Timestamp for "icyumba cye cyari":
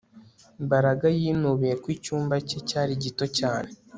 1.95-2.93